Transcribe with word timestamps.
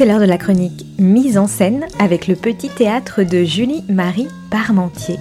C'est 0.00 0.06
l'heure 0.06 0.18
de 0.18 0.24
la 0.24 0.38
chronique 0.38 0.86
Mise 0.98 1.36
en 1.36 1.46
scène 1.46 1.86
avec 1.98 2.26
le 2.26 2.34
petit 2.34 2.70
théâtre 2.70 3.22
de 3.22 3.44
Julie-Marie 3.44 4.28
Parmentier. 4.50 5.18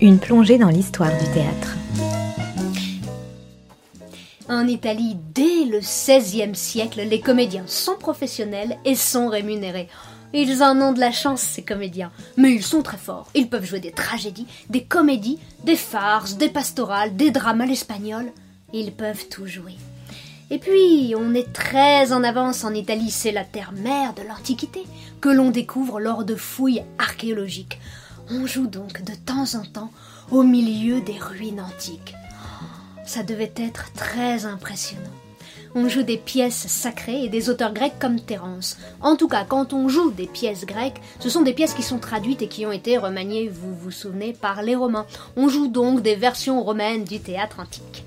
Une 0.00 0.20
plongée 0.20 0.58
dans 0.58 0.68
l'histoire 0.68 1.10
du 1.10 1.24
théâtre. 1.32 1.76
En 4.48 4.68
Italie, 4.68 5.16
dès 5.34 5.64
le 5.64 5.80
XVIe 5.80 6.54
siècle, 6.54 7.02
les 7.04 7.18
comédiens 7.18 7.64
sont 7.66 7.96
professionnels 7.96 8.76
et 8.84 8.94
sont 8.94 9.26
rémunérés. 9.26 9.88
Ils 10.32 10.62
en 10.62 10.80
ont 10.80 10.92
de 10.92 11.00
la 11.00 11.10
chance, 11.10 11.40
ces 11.40 11.62
comédiens. 11.62 12.12
Mais 12.36 12.52
ils 12.52 12.62
sont 12.62 12.82
très 12.82 12.98
forts. 12.98 13.28
Ils 13.34 13.48
peuvent 13.48 13.66
jouer 13.66 13.80
des 13.80 13.90
tragédies, 13.90 14.46
des 14.70 14.84
comédies, 14.84 15.40
des 15.64 15.74
farces, 15.74 16.36
des 16.36 16.48
pastorales, 16.48 17.16
des 17.16 17.32
drames 17.32 17.62
à 17.62 17.66
l'espagnol. 17.66 18.26
Ils 18.72 18.92
peuvent 18.92 19.26
tout 19.28 19.48
jouer. 19.48 19.74
Et 20.52 20.58
puis, 20.58 21.14
on 21.16 21.32
est 21.32 21.50
très 21.50 22.12
en 22.12 22.22
avance 22.22 22.62
en 22.62 22.74
Italie, 22.74 23.10
c'est 23.10 23.32
la 23.32 23.42
terre-mère 23.42 24.12
de 24.12 24.20
l'Antiquité, 24.20 24.82
que 25.22 25.30
l'on 25.30 25.48
découvre 25.48 25.98
lors 25.98 26.24
de 26.24 26.34
fouilles 26.34 26.84
archéologiques. 26.98 27.80
On 28.28 28.44
joue 28.44 28.66
donc 28.66 29.02
de 29.02 29.14
temps 29.14 29.58
en 29.58 29.64
temps 29.64 29.90
au 30.30 30.42
milieu 30.42 31.00
des 31.00 31.16
ruines 31.18 31.62
antiques. 31.62 32.14
Ça 33.06 33.22
devait 33.22 33.54
être 33.56 33.94
très 33.94 34.44
impressionnant. 34.44 35.00
On 35.74 35.88
joue 35.88 36.02
des 36.02 36.18
pièces 36.18 36.66
sacrées 36.66 37.24
et 37.24 37.28
des 37.30 37.48
auteurs 37.48 37.72
grecs 37.72 37.98
comme 37.98 38.20
Terence. 38.20 38.76
En 39.00 39.16
tout 39.16 39.28
cas, 39.28 39.46
quand 39.46 39.72
on 39.72 39.88
joue 39.88 40.10
des 40.10 40.26
pièces 40.26 40.66
grecques, 40.66 41.00
ce 41.18 41.30
sont 41.30 41.40
des 41.40 41.54
pièces 41.54 41.72
qui 41.72 41.82
sont 41.82 41.98
traduites 41.98 42.42
et 42.42 42.48
qui 42.48 42.66
ont 42.66 42.72
été 42.72 42.98
remaniées, 42.98 43.48
vous 43.48 43.74
vous 43.74 43.90
souvenez, 43.90 44.34
par 44.34 44.60
les 44.60 44.76
Romains. 44.76 45.06
On 45.34 45.48
joue 45.48 45.68
donc 45.68 46.02
des 46.02 46.14
versions 46.14 46.62
romaines 46.62 47.04
du 47.04 47.20
théâtre 47.20 47.58
antique. 47.58 48.04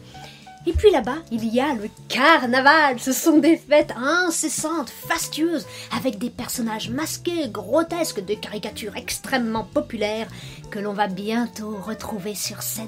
Et 0.67 0.73
puis 0.73 0.89
là-bas, 0.89 1.17
il 1.31 1.45
y 1.53 1.59
a 1.59 1.75
le 1.75 1.89
carnaval. 2.09 2.99
Ce 2.99 3.11
sont 3.11 3.37
des 3.37 3.55
fêtes 3.55 3.93
incessantes, 3.95 4.89
fastueuses, 4.89 5.67
avec 5.95 6.17
des 6.17 6.31
personnages 6.31 6.89
masqués, 6.89 7.49
grotesques, 7.49 8.25
des 8.25 8.37
caricatures 8.37 8.95
extrêmement 8.95 9.63
populaires 9.63 10.27
que 10.71 10.79
l'on 10.79 10.93
va 10.93 11.07
bientôt 11.07 11.77
retrouver 11.85 12.33
sur 12.33 12.63
scène. 12.63 12.87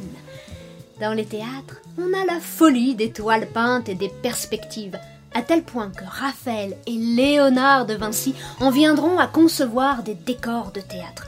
Dans 1.00 1.14
les 1.14 1.26
théâtres, 1.26 1.82
on 2.00 2.14
a 2.14 2.26
la 2.26 2.40
folie 2.40 2.96
des 2.96 3.12
toiles 3.12 3.48
peintes 3.48 3.90
et 3.90 3.96
des 3.96 4.10
perspectives, 4.10 4.98
à 5.36 5.44
tel 5.44 5.62
point 5.62 5.92
que 5.92 6.04
Raphaël 6.04 6.76
et 6.88 6.98
Léonard 6.98 7.86
de 7.86 7.94
Vinci 7.94 8.34
en 8.60 8.72
viendront 8.72 9.20
à 9.20 9.28
concevoir 9.28 10.02
des 10.02 10.16
décors 10.16 10.72
de 10.72 10.82
théâtre. 10.82 11.28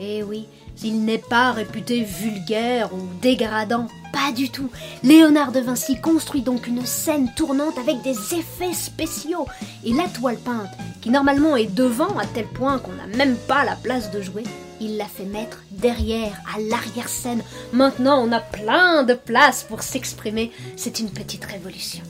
Et 0.00 0.22
oui, 0.22 0.46
il 0.84 1.04
n'est 1.04 1.18
pas 1.18 1.50
réputé 1.52 2.04
vulgaire 2.04 2.92
ou 2.94 3.00
dégradant, 3.20 3.88
pas 4.12 4.32
du 4.32 4.48
tout. 4.48 4.70
Léonard 5.02 5.50
de 5.50 5.60
Vinci 5.60 6.00
construit 6.00 6.42
donc 6.42 6.66
une 6.66 6.86
scène 6.86 7.32
tournante 7.34 7.78
avec 7.78 8.02
des 8.02 8.34
effets 8.34 8.72
spéciaux. 8.72 9.46
Et 9.84 9.92
la 9.92 10.08
toile 10.08 10.38
peinte, 10.38 10.70
qui 11.00 11.10
normalement 11.10 11.56
est 11.56 11.74
devant 11.74 12.16
à 12.16 12.26
tel 12.26 12.46
point 12.46 12.78
qu'on 12.78 12.92
n'a 12.92 13.06
même 13.16 13.36
pas 13.36 13.64
la 13.64 13.74
place 13.74 14.10
de 14.12 14.20
jouer, 14.20 14.44
il 14.80 14.96
l'a 14.96 15.06
fait 15.06 15.24
mettre 15.24 15.64
derrière, 15.72 16.40
à 16.54 16.60
l'arrière-scène. 16.60 17.42
Maintenant, 17.72 18.22
on 18.22 18.30
a 18.30 18.40
plein 18.40 19.02
de 19.02 19.14
place 19.14 19.64
pour 19.64 19.82
s'exprimer. 19.82 20.52
C'est 20.76 21.00
une 21.00 21.10
petite 21.10 21.44
révolution. 21.44 22.04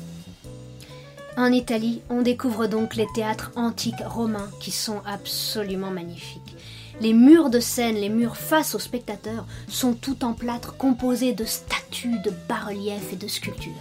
En 1.38 1.52
Italie, 1.52 2.02
on 2.10 2.20
découvre 2.20 2.66
donc 2.66 2.96
les 2.96 3.06
théâtres 3.14 3.52
antiques 3.56 4.02
romains 4.04 4.50
qui 4.60 4.72
sont 4.72 5.00
absolument 5.06 5.90
magnifiques. 5.90 6.56
Les 7.00 7.12
murs 7.12 7.48
de 7.48 7.60
scène, 7.60 7.94
les 7.94 8.08
murs 8.08 8.36
face 8.36 8.74
aux 8.74 8.80
spectateurs, 8.80 9.46
sont 9.68 9.92
tout 9.92 10.24
en 10.24 10.32
plâtre 10.32 10.76
composés 10.76 11.32
de 11.32 11.44
statues, 11.44 12.18
de 12.24 12.32
bas-reliefs 12.48 13.12
et 13.12 13.16
de 13.16 13.28
sculptures. 13.28 13.72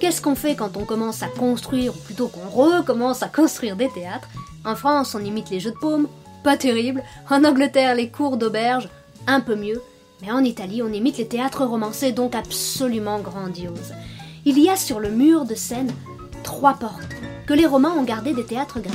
Qu'est-ce 0.00 0.22
qu'on 0.22 0.34
fait 0.34 0.56
quand 0.56 0.76
on 0.78 0.84
commence 0.84 1.22
à 1.22 1.28
construire, 1.28 1.94
ou 1.94 1.98
plutôt 1.98 2.28
qu'on 2.28 2.48
recommence 2.48 3.22
à 3.22 3.28
construire 3.28 3.76
des 3.76 3.90
théâtres? 3.90 4.28
En 4.64 4.74
France, 4.74 5.14
on 5.14 5.24
imite 5.24 5.50
les 5.50 5.60
jeux 5.60 5.72
de 5.72 5.78
paume, 5.78 6.08
pas 6.42 6.56
terrible. 6.56 7.02
En 7.28 7.44
Angleterre, 7.44 7.94
les 7.94 8.10
cours 8.10 8.38
d'auberge, 8.38 8.88
un 9.26 9.40
peu 9.40 9.54
mieux. 9.54 9.82
Mais 10.22 10.32
en 10.32 10.42
Italie, 10.42 10.82
on 10.82 10.92
imite 10.92 11.18
les 11.18 11.28
théâtres 11.28 11.66
romancés, 11.66 12.12
donc 12.12 12.34
absolument 12.34 13.20
grandioses. 13.20 13.92
Il 14.46 14.58
y 14.58 14.70
a 14.70 14.76
sur 14.76 14.98
le 14.98 15.10
mur 15.10 15.44
de 15.44 15.54
scène 15.54 15.92
trois 16.42 16.74
portes, 16.74 17.14
que 17.46 17.52
les 17.52 17.66
Romains 17.66 17.92
ont 17.92 18.04
gardées 18.04 18.32
des 18.32 18.46
théâtres 18.46 18.80
grecs. 18.80 18.94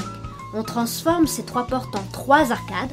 On 0.56 0.64
transforme 0.64 1.28
ces 1.28 1.44
trois 1.44 1.68
portes 1.68 1.96
en 1.96 2.04
trois 2.12 2.52
arcades, 2.52 2.92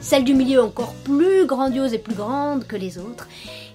celle 0.00 0.24
du 0.24 0.34
milieu 0.34 0.62
encore 0.62 0.94
plus 1.04 1.46
grandiose 1.46 1.94
et 1.94 1.98
plus 1.98 2.14
grande 2.14 2.66
que 2.66 2.76
les 2.76 2.98
autres, 2.98 3.28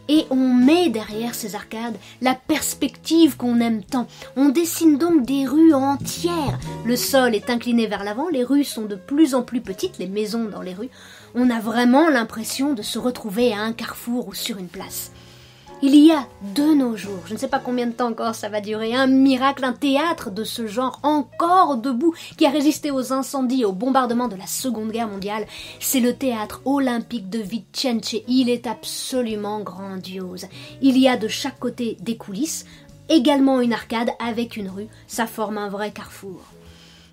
et 0.09 0.25
on 0.30 0.53
met 0.53 0.90
derrière 0.90 1.35
ces 1.35 1.56
arcades 1.56 1.97
la 2.22 2.34
perspective 2.34 3.38
qu'on 3.38 3.59
aime 3.59 3.84
tant. 3.84 4.08
On 4.35 4.50
dessine 4.50 4.97
donc 4.97 5.25
des 5.25 5.46
rues 5.46 5.74
entières. 5.74 6.59
Le 6.85 6.96
sol 6.96 7.35
est 7.35 7.50
incliné 7.50 7.88
vers 7.88 8.03
l'avant, 8.03 8.30
les 8.30 8.44
rues 8.44 8.63
sont 8.63 8.85
de 8.85 8.96
plus 8.96 9.35
en 9.35 9.44
plus 9.44 9.62
petites, 9.62 9.97
les 9.97 10.08
maisons 10.08 10.46
dans 10.46 10.62
les 10.62 10.74
rues. 10.74 10.90
On 11.35 11.50
a 11.50 11.59
vraiment 11.59 12.09
l'impression 12.09 12.74
de 12.74 12.81
se 12.81 13.00
retrouver 13.00 13.53
à 13.53 13.62
un 13.62 13.74
carrefour 13.74 14.28
ou 14.28 14.34
sur 14.34 14.58
une 14.58 14.68
place. 14.68 15.12
Il 15.83 15.95
y 15.95 16.11
a 16.11 16.25
de 16.55 16.73
nos 16.73 16.97
jours, 16.97 17.21
je 17.27 17.35
ne 17.35 17.38
sais 17.38 17.47
pas 17.47 17.59
combien 17.59 17.85
de 17.85 17.91
temps 17.91 18.07
encore 18.07 18.33
ça 18.33 18.49
va 18.49 18.61
durer, 18.61 18.95
un 18.95 19.05
miracle, 19.05 19.63
un 19.63 19.73
théâtre 19.73 20.31
de 20.31 20.43
ce 20.43 20.65
genre 20.65 20.99
encore 21.03 21.77
debout, 21.77 22.15
qui 22.35 22.47
a 22.47 22.49
résisté 22.49 22.89
aux 22.89 23.13
incendies 23.13 23.61
et 23.61 23.65
aux 23.65 23.73
bombardements 23.73 24.27
de 24.27 24.35
la 24.35 24.47
Seconde 24.47 24.91
Guerre 24.91 25.07
mondiale. 25.07 25.45
C'est 25.79 25.99
le 25.99 26.16
théâtre 26.16 26.61
olympique 26.66 27.29
de 27.29 27.37
Vicence. 27.37 28.16
Il 28.27 28.49
est 28.49 28.66
absolument 28.66 29.59
grandiose. 29.59 30.47
Il 30.81 30.97
y 30.97 31.07
a 31.07 31.16
de 31.16 31.27
chaque 31.27 31.59
côté 31.59 31.95
des 32.01 32.17
coulisses, 32.17 32.66
également 33.07 33.61
une 33.61 33.73
arcade 33.73 34.09
avec 34.17 34.57
une 34.57 34.69
rue. 34.69 34.87
Ça 35.05 35.27
forme 35.27 35.59
un 35.59 35.69
vrai 35.69 35.91
carrefour. 35.91 36.41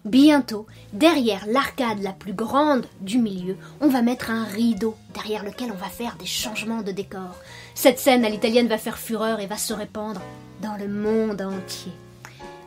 Bientôt, 0.04 0.66
derrière 0.92 1.46
l'arcade 1.46 2.02
la 2.02 2.12
plus 2.12 2.34
grande 2.34 2.84
du 3.00 3.16
milieu, 3.16 3.56
on 3.80 3.88
va 3.88 4.02
mettre 4.02 4.30
un 4.30 4.44
rideau 4.44 4.96
derrière 5.14 5.44
lequel 5.44 5.72
on 5.72 5.82
va 5.82 5.88
faire 5.88 6.16
des 6.16 6.26
changements 6.26 6.82
de 6.82 6.92
décor. 6.92 7.36
Cette 7.74 7.98
scène 7.98 8.22
à 8.22 8.28
l'italienne 8.28 8.68
va 8.68 8.76
faire 8.76 8.98
fureur 8.98 9.40
et 9.40 9.46
va 9.46 9.56
se 9.56 9.72
répandre 9.72 10.20
dans 10.60 10.76
le 10.76 10.88
monde 10.88 11.40
entier. 11.40 11.92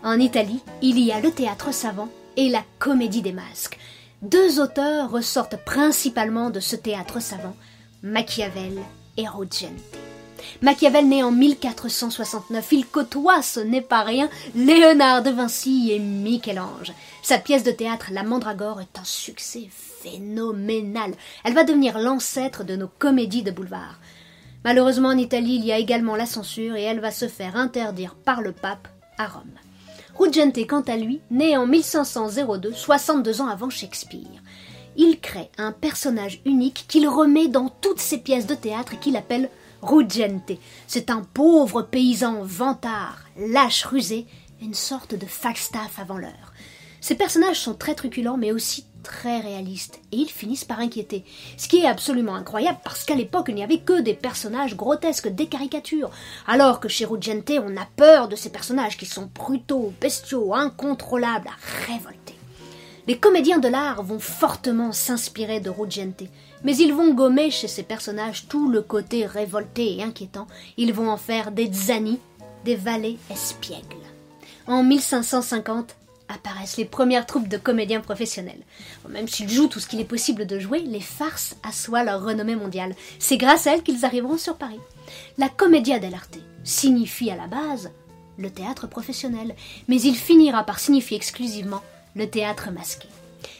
En 0.03 0.19
Italie, 0.19 0.63
il 0.81 0.99
y 0.99 1.11
a 1.11 1.19
le 1.19 1.29
théâtre 1.29 1.71
savant 1.71 2.09
et 2.37 2.49
la 2.49 2.63
comédie 2.79 3.21
des 3.21 3.33
masques. 3.33 3.77
Deux 4.23 4.59
auteurs 4.59 5.11
ressortent 5.11 5.63
principalement 5.63 6.49
de 6.49 6.59
ce 6.59 6.75
théâtre 6.75 7.21
savant, 7.21 7.55
Machiavel 8.01 8.79
et 9.15 9.27
Ruggente. 9.27 9.71
Machiavel 10.61 11.07
né 11.07 11.23
en 11.23 11.31
1469, 11.31 12.67
il 12.71 12.85
côtoie, 12.85 13.41
ce 13.41 13.59
n'est 13.59 13.81
pas 13.81 14.03
rien, 14.03 14.29
Léonard 14.55 15.23
de 15.23 15.29
Vinci 15.29 15.91
et 15.91 15.99
Michel-Ange. 15.99 16.93
Sa 17.27 17.39
pièce 17.39 17.63
de 17.63 17.71
théâtre 17.71 18.11
La 18.13 18.23
Mandragore 18.23 18.79
est 18.79 18.97
un 18.97 19.03
succès 19.03 19.67
phénoménal. 19.69 21.13
Elle 21.43 21.55
va 21.55 21.65
devenir 21.65 21.99
l'ancêtre 21.99 22.63
de 22.63 22.77
nos 22.77 22.87
comédies 22.87 23.43
de 23.43 23.51
boulevard. 23.51 23.99
Malheureusement 24.63 25.09
en 25.09 25.17
Italie, 25.17 25.55
il 25.55 25.65
y 25.65 25.73
a 25.73 25.77
également 25.77 26.15
la 26.15 26.25
censure 26.25 26.77
et 26.77 26.83
elle 26.83 27.01
va 27.01 27.11
se 27.11 27.27
faire 27.27 27.57
interdire 27.57 28.15
par 28.15 28.41
le 28.41 28.53
pape 28.53 28.87
à 29.17 29.27
Rome. 29.27 29.59
Ruggente, 30.17 30.65
quant 30.69 30.83
à 30.83 30.95
lui, 30.95 31.19
né 31.29 31.57
en 31.57 31.67
1502, 31.67 32.71
62 32.71 33.41
ans 33.41 33.49
avant 33.49 33.69
Shakespeare. 33.69 34.41
Il 34.95 35.19
crée 35.19 35.51
un 35.57 35.73
personnage 35.73 36.39
unique 36.45 36.85
qu'il 36.87 37.09
remet 37.09 37.49
dans 37.49 37.67
toutes 37.67 37.99
ses 37.99 38.19
pièces 38.19 38.47
de 38.47 38.55
théâtre 38.55 38.93
et 38.93 38.99
qu'il 38.99 39.17
appelle 39.17 39.49
Ruggente. 39.81 40.53
C'est 40.87 41.09
un 41.09 41.23
pauvre 41.33 41.81
paysan 41.81 42.41
vantard, 42.43 43.25
lâche 43.37 43.83
rusé, 43.83 44.27
une 44.61 44.73
sorte 44.73 45.13
de 45.13 45.25
Falstaff 45.25 45.99
avant 45.99 46.17
l'heure. 46.17 46.53
Ces 47.01 47.15
personnages 47.15 47.59
sont 47.59 47.73
très 47.73 47.95
truculents 47.95 48.37
mais 48.37 48.51
aussi 48.51 48.85
très 49.03 49.39
réalistes 49.39 49.99
et 50.11 50.17
ils 50.17 50.29
finissent 50.29 50.65
par 50.65 50.79
inquiéter. 50.79 51.23
Ce 51.57 51.67
qui 51.67 51.77
est 51.77 51.87
absolument 51.87 52.35
incroyable 52.35 52.79
parce 52.83 53.05
qu'à 53.05 53.15
l'époque 53.15 53.47
il 53.49 53.55
n'y 53.55 53.63
avait 53.63 53.79
que 53.79 54.01
des 54.01 54.13
personnages 54.13 54.75
grotesques, 54.75 55.29
des 55.29 55.47
caricatures, 55.47 56.11
alors 56.45 56.79
que 56.79 56.89
chez 56.89 57.05
Ruggente 57.05 57.51
on 57.63 57.77
a 57.77 57.87
peur 57.95 58.27
de 58.27 58.35
ces 58.35 58.49
personnages 58.49 58.97
qui 58.97 59.05
sont 59.05 59.29
brutaux, 59.33 59.93
bestiaux, 60.01 60.53
incontrôlables, 60.53 61.49
révoltés. 61.87 62.35
Les 63.07 63.17
comédiens 63.17 63.59
de 63.59 63.69
l'art 63.69 64.03
vont 64.03 64.19
fortement 64.19 64.91
s'inspirer 64.91 65.61
de 65.61 65.69
Ruggente, 65.69 66.23
mais 66.65 66.75
ils 66.75 66.93
vont 66.93 67.13
gommer 67.13 67.51
chez 67.51 67.69
ces 67.69 67.83
personnages 67.83 68.47
tout 68.49 68.69
le 68.69 68.81
côté 68.81 69.25
révolté 69.25 69.95
et 69.95 70.03
inquiétant. 70.03 70.47
Ils 70.75 70.91
vont 70.91 71.09
en 71.09 71.15
faire 71.15 71.51
des 71.51 71.71
zannis, 71.71 72.19
des 72.65 72.75
valets 72.75 73.15
espiègles. 73.31 73.95
En 74.67 74.83
1550 74.83 75.95
apparaissent 76.29 76.77
les 76.77 76.85
premières 76.85 77.25
troupes 77.25 77.47
de 77.47 77.57
comédiens 77.57 78.01
professionnels. 78.01 78.61
Même 79.09 79.27
s'ils 79.27 79.49
jouent 79.49 79.67
tout 79.67 79.79
ce 79.79 79.87
qu'il 79.87 79.99
est 79.99 80.05
possible 80.05 80.45
de 80.45 80.59
jouer, 80.59 80.79
les 80.79 81.01
farces 81.01 81.55
assoient 81.63 82.03
leur 82.03 82.23
renommée 82.23 82.55
mondiale. 82.55 82.95
C'est 83.19 83.37
grâce 83.37 83.67
à 83.67 83.73
elles 83.73 83.83
qu'ils 83.83 84.05
arriveront 84.05 84.37
sur 84.37 84.57
Paris. 84.57 84.79
La 85.37 85.49
commedia 85.49 85.99
dell'arte 85.99 86.39
signifie 86.63 87.31
à 87.31 87.35
la 87.35 87.47
base 87.47 87.91
le 88.37 88.49
théâtre 88.49 88.87
professionnel, 88.87 89.55
mais 89.87 89.99
il 90.01 90.15
finira 90.15 90.63
par 90.63 90.79
signifier 90.79 91.17
exclusivement 91.17 91.81
le 92.15 92.29
théâtre 92.29 92.71
masqué. 92.71 93.07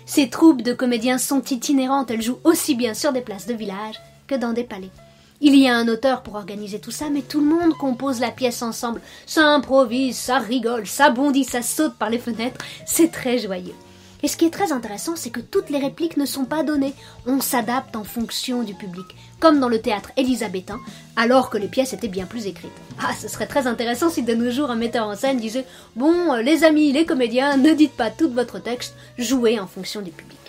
Ces 0.06 0.30
troupes 0.30 0.62
de 0.62 0.74
comédiens 0.74 1.18
sont 1.18 1.42
itinérantes, 1.42 2.12
elles 2.12 2.22
jouent 2.22 2.40
aussi 2.44 2.76
bien 2.76 2.94
sur 2.94 3.14
des 3.14 3.22
places 3.22 3.48
de 3.48 3.54
village 3.54 3.96
que 4.28 4.36
dans 4.36 4.54
des 4.54 4.64
palais. 4.64 4.92
Il 5.40 5.56
y 5.56 5.68
a 5.68 5.76
un 5.76 5.88
auteur 5.88 6.24
pour 6.24 6.34
organiser 6.34 6.80
tout 6.80 6.90
ça, 6.90 7.12
mais 7.12 7.22
tout 7.22 7.40
le 7.40 7.46
monde 7.46 7.78
compose 7.78 8.20
la 8.20 8.32
pièce 8.32 8.64
ensemble. 8.64 9.02
Ça 9.28 9.48
improvise, 9.48 10.18
ça 10.18 10.40
rigole, 10.40 10.88
ça 10.88 11.12
bondit, 11.12 11.44
ça 11.44 11.62
saute 11.62 11.96
par 11.96 12.10
les 12.10 12.18
fenêtres, 12.18 12.66
c'est 12.88 13.12
très 13.12 13.38
joyeux. 13.38 13.76
Et 14.24 14.28
ce 14.28 14.36
qui 14.36 14.46
est 14.46 14.52
très 14.52 14.72
intéressant, 14.72 15.16
c'est 15.16 15.30
que 15.30 15.40
toutes 15.40 15.70
les 15.70 15.78
répliques 15.78 16.18
ne 16.18 16.26
sont 16.26 16.46
pas 16.46 16.64
données. 16.64 16.96
On 17.28 17.40
s'adapte 17.40 17.96
en 17.96 18.04
fonction 18.04 18.64
du 18.64 18.74
public, 18.74 19.06
comme 19.40 19.60
dans 19.60 19.70
le 19.70 19.80
théâtre 19.80 20.12
élisabétain, 20.18 20.80
alors 21.16 21.52
que 21.52 21.60
les 21.60 21.68
pièces 21.68 21.94
étaient 21.94 22.08
bien 22.08 22.26
plus 22.26 22.48
écrites. 22.48 22.72
Ah, 23.00 23.14
ce 23.14 23.28
serait 23.28 23.46
très 23.46 23.68
intéressant 23.68 24.10
si 24.10 24.24
de 24.24 24.34
nos 24.34 24.50
jours 24.50 24.72
un 24.72 24.76
metteur 24.76 25.06
en 25.06 25.16
scène 25.16 25.38
disait 25.38 25.66
Bon, 25.96 26.34
euh, 26.34 26.42
les 26.42 26.64
amis, 26.64 26.92
les 26.92 27.06
comédiens, 27.06 27.58
ne 27.58 27.74
dites 27.74 27.96
pas 27.96 28.10
tout 28.10 28.32
votre 28.32 28.58
texte, 28.58 28.96
jouez 29.20 29.60
en 29.60 29.68
fonction 29.68 30.02
du 30.02 30.10
public. 30.10 30.47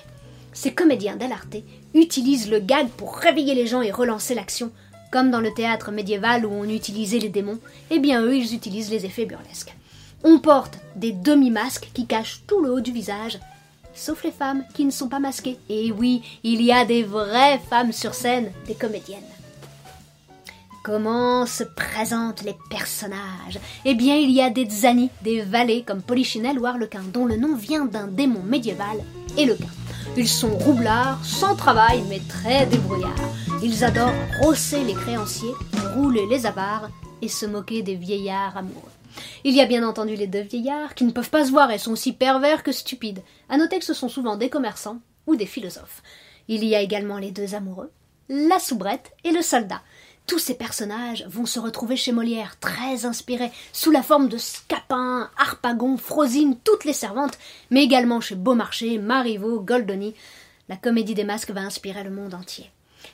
Ces 0.53 0.73
comédiens 0.73 1.17
d'Alarte 1.17 1.57
utilisent 1.95 2.51
le 2.51 2.59
gag 2.61 2.89
pour 2.89 3.17
réveiller 3.17 3.55
les 3.55 3.67
gens 3.67 3.83
et 3.83 3.91
relancer 3.91 4.35
l'action, 4.35 4.73
comme 5.11 5.31
dans 5.31 5.41
le 5.41 5.55
théâtre 5.55 5.91
médiéval 5.91 6.45
où 6.45 6.51
on 6.51 6.65
utilisait 6.65 7.19
les 7.19 7.29
démons, 7.29 7.59
eh 7.91 7.99
bien 7.99 8.23
eux 8.23 8.37
ils 8.37 8.55
utilisent 8.55 8.91
les 8.91 9.07
effets 9.07 9.27
burlesques. 9.27 9.75
On 10.25 10.39
porte 10.39 10.79
des 10.97 11.13
demi-masques 11.13 11.91
qui 11.95 12.07
cachent 12.07 12.43
tout 12.47 12.61
le 12.61 12.73
haut 12.73 12.81
du 12.81 12.93
visage, 12.93 13.39
sauf 13.95 14.25
les 14.25 14.33
femmes 14.33 14.65
qui 14.75 14.85
ne 14.85 14.91
sont 14.91 15.09
pas 15.09 15.21
masquées. 15.21 15.59
Et 15.69 15.93
oui, 15.93 16.23
il 16.43 16.61
y 16.63 16.73
a 16.73 16.85
des 16.85 17.05
vraies 17.05 17.61
femmes 17.71 17.93
sur 17.93 18.15
scène, 18.15 18.51
des 18.67 18.75
comédiennes. 18.75 19.21
Comment 20.83 21.47
se 21.47 21.65
présentent 21.65 22.43
les 22.43 22.57
personnages? 22.71 23.61
Eh 23.85 23.95
bien, 23.95 24.17
il 24.17 24.31
y 24.31 24.41
a 24.41 24.51
des 24.51 24.69
Zani, 24.69 25.11
des 25.23 25.43
valets 25.43 25.83
comme 25.83 26.03
Polichinelle 26.03 26.59
ou 26.59 26.67
Harlequin, 26.67 27.03
dont 27.13 27.27
le 27.27 27.37
nom 27.37 27.55
vient 27.55 27.85
d'un 27.85 28.07
démon 28.07 28.43
médiéval, 28.43 28.99
Elequin. 29.37 29.67
Ils 30.17 30.29
sont 30.29 30.57
roublards, 30.57 31.25
sans 31.25 31.55
travail, 31.55 32.03
mais 32.09 32.21
très 32.29 32.67
débrouillards. 32.67 33.15
Ils 33.63 33.85
adorent 33.85 34.13
rosser 34.41 34.83
les 34.85 34.95
créanciers, 34.95 35.53
rouler 35.95 36.27
les 36.27 36.47
avares 36.47 36.91
et 37.23 37.29
se 37.29 37.47
moquer 37.47 37.83
des 37.83 37.95
vieillards 37.95 38.57
amoureux. 38.57 38.91
Il 39.45 39.55
y 39.55 39.61
a 39.61 39.67
bien 39.67 39.87
entendu 39.87 40.15
les 40.15 40.27
deux 40.27 40.43
vieillards 40.43 40.95
qui 40.95 41.05
ne 41.05 41.11
peuvent 41.11 41.31
pas 41.31 41.45
se 41.45 41.51
voir 41.51 41.71
et 41.71 41.79
sont 41.79 41.93
aussi 41.93 42.13
pervers 42.13 42.63
que 42.63 42.73
stupides. 42.73 43.23
À 43.49 43.57
noter 43.57 43.79
que 43.79 43.85
ce 43.85 43.95
sont 43.95 44.09
souvent 44.09 44.37
des 44.37 44.49
commerçants 44.49 45.01
ou 45.27 45.37
des 45.37 45.47
philosophes. 45.47 46.03
Il 46.49 46.65
y 46.65 46.75
a 46.75 46.81
également 46.81 47.19
les 47.19 47.31
deux 47.31 47.55
amoureux, 47.55 47.91
la 48.29 48.59
soubrette 48.59 49.13
et 49.25 49.33
le 49.33 49.43
soldat. 49.43 49.83
Tous 50.29 50.39
ces 50.39 50.55
personnages 50.55 51.25
vont 51.27 51.47
se 51.47 51.59
retrouver 51.59 51.97
chez 51.97 52.13
Molière, 52.13 52.59
très 52.61 53.07
inspirés, 53.07 53.51
sous 53.73 53.91
la 53.91 54.03
forme 54.03 54.29
de 54.29 54.37
Scapin, 54.37 55.31
Harpagon, 55.39 55.97
Frosine, 55.97 56.59
toutes 56.63 56.85
les 56.85 56.93
servantes, 56.93 57.39
mais 57.71 57.83
également 57.83 58.21
chez 58.21 58.35
Beaumarchais, 58.35 58.99
Marivaux, 58.99 59.59
Goldoni. 59.61 60.15
La 60.69 60.77
comédie 60.77 61.15
des 61.15 61.25
masques 61.25 61.53
va 61.53 61.63
inspirer 61.63 62.05
le 62.05 62.11
monde 62.11 62.35
entier. 62.35 62.71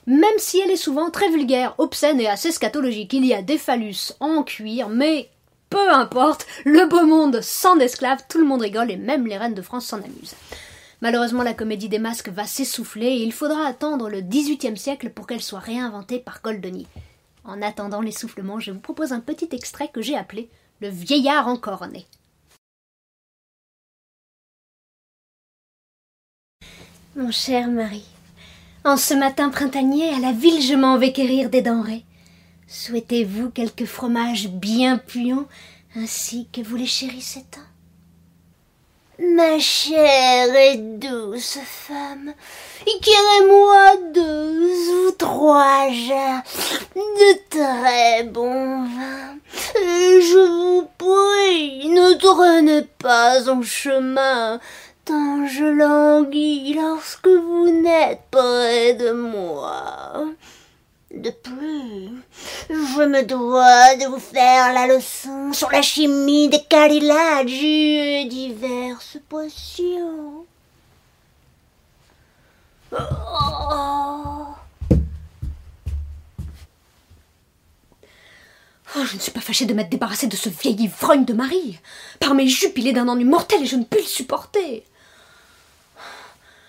Même 0.09 0.39
si 0.39 0.59
elle 0.59 0.73
est 0.73 0.77
souvent 0.77 1.11
très 1.11 1.31
vulgaire, 1.31 1.77
obscène 1.79 2.19
et 2.19 2.27
assez 2.27 2.51
scatologique, 2.51 3.13
il 3.13 3.25
y 3.25 3.33
a 3.33 3.43
des 3.43 3.59
phallus 3.59 4.13
en 4.19 4.43
cuir, 4.43 4.89
mais 4.89 5.31
peu 5.71 5.93
importe, 5.93 6.49
le 6.65 6.87
beau 6.87 7.07
monde 7.07 7.41
sans 7.43 7.79
esclaves, 7.79 8.25
tout 8.29 8.39
le 8.39 8.45
monde 8.45 8.63
rigole 8.63 8.91
et 8.91 8.97
même 8.97 9.29
les 9.29 9.39
reines 9.39 9.55
de 9.55 9.63
France 9.63 9.87
s'en 9.87 9.99
amusent. 9.99 10.35
Malheureusement, 11.01 11.43
la 11.43 11.55
comédie 11.55 11.89
des 11.89 11.99
masques 11.99 12.29
va 12.29 12.47
s'essouffler 12.47 13.07
et 13.07 13.23
il 13.23 13.33
faudra 13.33 13.67
attendre 13.67 14.09
le 14.09 14.21
XVIIIe 14.21 14.77
siècle 14.77 15.11
pour 15.11 15.27
qu'elle 15.27 15.43
soit 15.43 15.59
réinventée 15.59 16.19
par 16.19 16.41
Goldoni. 16.43 16.87
En 17.45 17.61
attendant 17.61 18.01
l'essoufflement, 18.01 18.59
je 18.59 18.73
vous 18.73 18.81
propose 18.81 19.13
un 19.13 19.21
petit 19.21 19.49
extrait 19.53 19.89
que 19.89 20.01
j'ai 20.01 20.17
appelé 20.17 20.49
Le 20.81 20.89
vieillard 20.89 21.49
encore 21.49 21.87
né. 21.89 22.07
Mon 27.17 27.31
cher 27.31 27.69
mari, 27.69 28.05
en 28.83 28.97
ce 28.97 29.15
matin 29.15 29.49
printanier, 29.49 30.09
à 30.09 30.19
la 30.19 30.33
ville, 30.33 30.61
je 30.61 30.75
m'en 30.75 30.99
vais 30.99 31.13
quérir 31.13 31.49
des 31.49 31.63
denrées. 31.63 32.05
Souhaitez-vous 32.67 33.51
quelques 33.51 33.85
fromages 33.85 34.49
bien 34.49 34.99
puants, 34.99 35.47
ainsi 35.95 36.49
que 36.53 36.61
vous 36.61 36.77
les 36.77 36.87
chérissez 36.87 37.45
tant 37.51 37.61
Ma 39.21 39.61
chère 39.61 40.53
et 40.57 40.77
douce 40.77 41.59
femme, 41.65 42.35
éclairez-moi 42.85 43.97
deux 44.13 45.07
ou 45.07 45.11
trois 45.13 45.89
jarres 45.89 46.43
de 46.97 47.49
très 47.49 48.25
bon 48.25 48.83
vin. 48.83 49.37
Je 49.77 50.49
vous 50.49 50.89
prie, 50.99 51.89
ne 51.91 52.15
traînez 52.15 52.89
pas 52.99 53.49
en 53.49 53.63
chemin, 53.63 54.59
tant 55.05 55.47
je 55.47 55.65
languis 55.65 56.75
lorsque 56.75 57.29
vous 57.29 57.71
n'êtes 57.71 58.23
près 58.33 58.95
de 58.95 59.13
moi. 59.13 60.25
De 61.17 61.31
plus, 61.31 62.11
je 62.69 63.05
me 63.05 63.23
dois 63.23 63.95
de 63.97 64.07
vous 64.07 64.19
faire 64.19 64.73
la 64.73 64.89
leçon 64.89 65.53
sur 65.53 65.71
la 65.71 65.81
chimie 65.81 66.49
des 66.49 66.63
cartilages 66.63 67.63
et 67.63 68.27
diverses 68.29 69.19
potions. 69.29 70.45
Oh. 72.93 74.55
Je 78.97 79.17
ne 79.17 79.21
suis 79.21 79.33
pas 79.33 79.41
fâchée 79.41 79.67
de 79.67 79.75
m'être 79.75 79.91
débarrassée 79.91 80.27
de 80.27 80.37
ce 80.37 80.49
vieil 80.49 80.83
ivrogne 80.83 81.25
de 81.25 81.33
mari. 81.33 81.79
Par 82.21 82.35
mes 82.35 82.49
jupes, 82.49 82.79
il 82.79 82.89
est 82.89 82.93
d'un 82.93 83.09
ennui 83.09 83.25
mortel 83.25 83.63
et 83.63 83.67
je 83.67 83.77
ne 83.77 83.85
puis 83.85 84.01
le 84.01 84.07
supporter. 84.07 84.85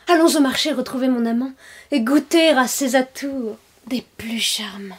Allons 0.08 0.36
au 0.36 0.40
marché 0.40 0.72
retrouver 0.72 1.08
mon 1.08 1.26
amant 1.26 1.52
et 1.92 2.02
goûter 2.02 2.50
à 2.50 2.68
ses 2.68 2.96
atours 2.96 3.58
des 3.88 4.02
plus 4.02 4.40
charmants. 4.40 4.98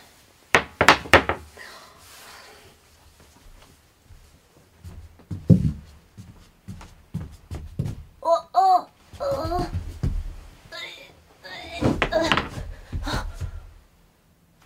Oh, 8.23 8.37
oh, 8.55 8.85
oh. 9.21 9.67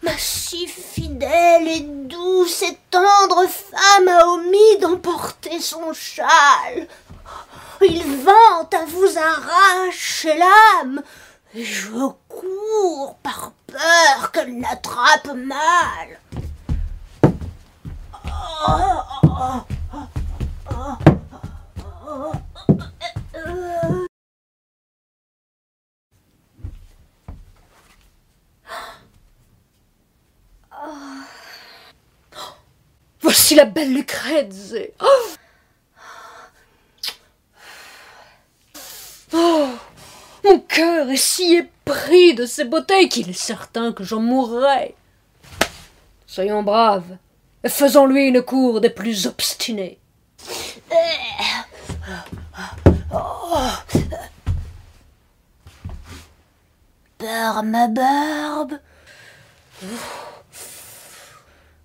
Ma 0.03 0.17
si 0.17 0.67
fidèle 0.67 1.69
et 1.69 1.81
douce 1.81 2.63
et 2.63 2.79
tendre 2.91 3.47
femme 3.49 4.09
a 4.09 4.27
omis 4.27 4.79
d'emporter 4.81 5.61
son 5.61 5.93
châle. 5.93 6.89
Il 7.83 8.03
vante 8.23 8.75
à 8.75 8.85
vous 8.85 9.19
arracher 9.19 10.37
l'âme. 10.37 11.03
Je 11.53 11.91
cours 12.29 13.17
par 13.25 13.53
peur 13.67 14.31
qu'elle 14.33 14.57
n'attrape 14.57 15.35
mal. 15.35 16.21
Voici 33.21 33.57
la 33.57 33.65
belle 33.65 33.93
Lucrèce. 33.93 34.75
Mon 40.45 40.59
cœur 40.61 41.11
est 41.11 41.17
si 41.17 41.55
épris 41.55 42.35
de 42.35 42.47
ces 42.47 42.65
beautés 42.65 43.09
qu'il 43.09 43.29
est 43.31 43.33
certain 43.33 43.93
que 43.93 44.05
j'en 44.05 44.21
mourrai. 44.21 44.95
Soyons 46.27 46.63
braves 46.63 47.17
et 47.65 47.69
faisons-lui 47.69 48.29
une 48.29 48.43
cour 48.43 48.81
des 48.81 48.91
plus 48.91 49.27
obstinés. 49.27 49.99
Par 57.19 57.63
ma 57.63 57.89
barbe. 57.89 58.79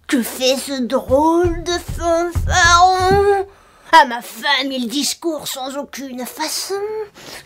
Que 0.08 0.22
fait 0.22 0.58
ce 0.58 0.82
drôle 0.84 1.64
de 1.64 1.72
fanfaron 1.72 3.48
À 3.92 4.06
ma 4.06 4.22
femme, 4.22 4.72
il 4.72 4.88
discourt 4.88 5.48
sans 5.48 5.76
aucune 5.78 6.26
façon. 6.26 6.76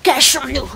Cachons-nous 0.04 0.70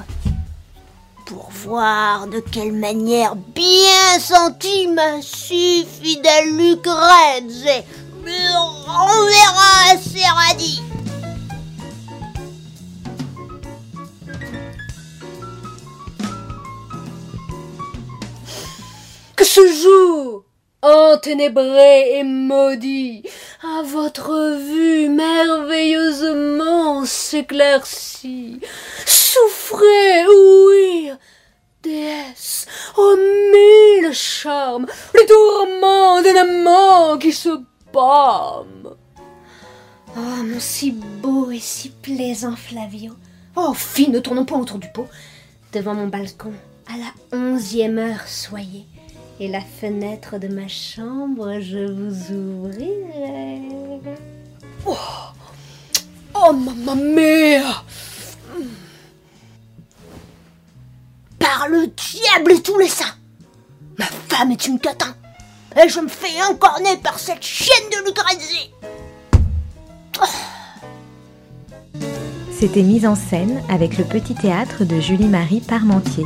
pour 1.25 1.49
voir 1.51 2.27
de 2.27 2.39
quelle 2.39 2.73
manière 2.73 3.35
bien 3.35 4.19
sentie 4.19 4.87
ma 4.87 5.21
si 5.21 5.85
fidèle 5.85 6.55
Lucrèce 6.57 7.83
me 8.23 8.55
renverra 8.85 9.91
à 9.91 9.97
ses 9.97 10.25
radis. 10.25 10.81
Que 19.35 19.45
ce 19.45 19.61
jour 19.73 20.43
enténébré 20.83 22.19
et 22.19 22.23
maudit, 22.23 23.23
à 23.63 23.83
votre 23.83 24.57
vue 24.57 25.07
merveilleusement 25.07 27.05
s'éclaircit. 27.05 28.59
Souffrez, 29.33 30.27
oui, 30.27 31.09
déesse, 31.81 32.67
ô 32.95 33.15
mille 33.15 34.13
charmes, 34.13 34.85
les 35.15 35.25
tourments 35.25 36.21
d'un 36.21 36.35
amant 36.35 37.17
qui 37.17 37.31
se 37.31 37.49
bâme. 37.91 38.95
Oh, 40.15 40.43
mon 40.43 40.59
si 40.59 40.91
beau 40.91 41.49
et 41.49 41.57
si 41.57 41.89
plaisant 41.89 42.55
Flavio, 42.55 43.13
Oh, 43.55 43.73
fille, 43.73 44.09
ne 44.09 44.19
tournons 44.19 44.45
pas 44.45 44.55
autour 44.55 44.77
du 44.77 44.87
pot. 44.89 45.07
Devant 45.71 45.95
mon 45.95 46.07
balcon, 46.07 46.53
à 46.85 46.97
la 46.97 47.35
onzième 47.35 47.97
heure, 47.97 48.27
soyez. 48.27 48.85
Et 49.39 49.47
la 49.47 49.61
fenêtre 49.61 50.37
de 50.37 50.47
ma 50.47 50.67
chambre, 50.67 51.59
je 51.59 51.91
vous 51.91 52.35
ouvrirai. 52.35 53.61
Oh, 54.85 54.95
oh 56.35 56.53
mamma 56.53 56.93
mia 56.93 57.83
Le 61.69 61.87
diable 61.87 62.51
et 62.51 62.61
tous 62.61 62.77
les 62.77 62.89
saints. 62.89 63.15
Ma 63.97 64.05
femme 64.05 64.51
est 64.51 64.67
une 64.67 64.79
catin. 64.79 65.15
Et 65.81 65.87
je 65.87 65.99
me 66.01 66.09
fais 66.09 66.43
encorner 66.49 66.97
par 66.97 67.17
cette 67.19 67.43
chienne 67.43 67.89
de 67.89 68.05
Lucrèce 68.05 68.69
C'était 72.59 72.81
mise 72.81 73.05
en 73.05 73.15
scène 73.15 73.63
avec 73.69 73.97
le 73.97 74.03
petit 74.03 74.35
théâtre 74.35 74.83
de 74.83 74.99
Julie-Marie 74.99 75.61
Parmentier. 75.61 76.25